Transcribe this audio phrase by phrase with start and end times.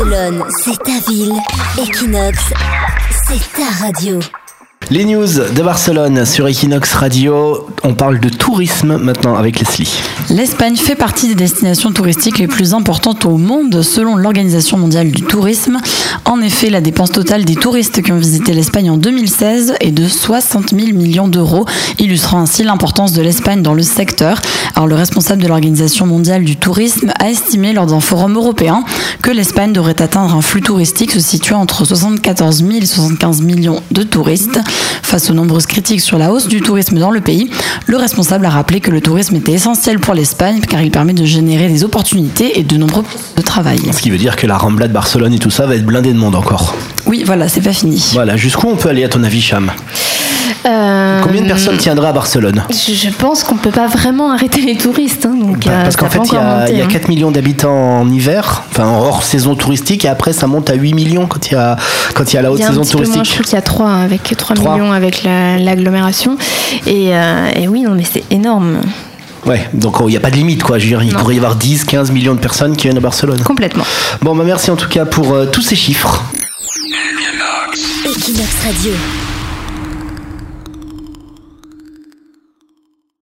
[0.00, 1.34] Barcelone, c'est ta ville.
[1.78, 2.38] Equinox,
[3.28, 4.18] c'est ta radio.
[4.90, 7.68] Les news de Barcelone sur Equinox Radio.
[7.84, 9.92] On parle de tourisme maintenant avec Leslie.
[10.30, 15.22] L'Espagne fait partie des destinations touristiques les plus importantes au monde selon l'Organisation mondiale du
[15.22, 15.78] tourisme.
[16.24, 20.08] En effet, la dépense totale des touristes qui ont visité l'Espagne en 2016 est de
[20.08, 21.66] 60 000 millions d'euros,
[22.00, 24.40] illustrant ainsi l'importance de l'Espagne dans le secteur.
[24.74, 28.82] Alors, le responsable de l'Organisation mondiale du tourisme a estimé lors d'un forum européen
[29.22, 33.82] que l'Espagne devrait atteindre un flux touristique se situant entre 74 000 et 75 millions
[33.90, 34.60] de touristes.
[35.02, 37.50] Face aux nombreuses critiques sur la hausse du tourisme dans le pays,
[37.86, 41.24] le responsable a rappelé que le tourisme était essentiel pour l'Espagne car il permet de
[41.24, 43.80] générer des opportunités et de nombreux postes de travail.
[43.92, 46.12] Ce qui veut dire que la Rambla de Barcelone et tout ça va être blindé
[46.12, 46.74] de monde encore.
[47.06, 48.10] Oui, voilà, c'est pas fini.
[48.12, 49.70] Voilà, jusqu'où on peut aller à ton avis, Cham?
[50.66, 54.60] Euh, Combien de personnes tiendraient à Barcelone je, je pense qu'on peut pas vraiment arrêter
[54.60, 55.24] les touristes.
[55.24, 56.88] hein, donc, Bah, euh, Parce qu'en fait, il y, a, monter, il y a hein.
[56.88, 60.74] 4 millions d'habitants en hiver, enfin en hors saison touristique, et après ça monte à
[60.74, 61.76] 8 millions quand il y a,
[62.14, 63.32] quand il y a la haute Il y a un saison peu moins, je touristique.
[63.34, 64.72] crois qu'il y a 3 avec 3 Trois.
[64.74, 66.36] millions avec la- l'agglomération.
[66.86, 68.80] Et, euh, et oui, non, mais c'est énorme.
[69.46, 70.78] Ouais, donc oh, il n'y a pas de limite quoi.
[70.78, 71.18] Je veux dire, il Non.
[71.20, 73.40] pourrait y avoir 10, 15 millions de personnes qui viennent à Barcelone.
[73.42, 73.84] Complètement.
[74.20, 76.22] Bon, bah merci en tout cas pour euh, tous ces chiffres.
[78.04, 78.92] Equinox Radio,